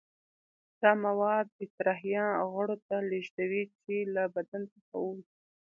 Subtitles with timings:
[0.81, 5.33] دا مواد اطراحیه غړو ته لیږدوي چې له بدن څخه ووځي.